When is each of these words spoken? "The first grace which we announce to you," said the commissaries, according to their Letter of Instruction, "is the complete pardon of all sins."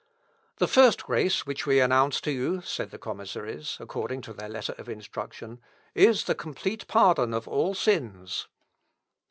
"The 0.57 0.67
first 0.67 1.03
grace 1.05 1.45
which 1.45 1.67
we 1.67 1.79
announce 1.79 2.19
to 2.21 2.31
you," 2.31 2.61
said 2.63 2.89
the 2.89 2.97
commissaries, 2.97 3.77
according 3.79 4.21
to 4.21 4.33
their 4.33 4.49
Letter 4.49 4.73
of 4.79 4.89
Instruction, 4.89 5.61
"is 5.93 6.23
the 6.23 6.33
complete 6.33 6.87
pardon 6.87 7.35
of 7.35 7.47
all 7.47 7.75
sins." 7.75 8.47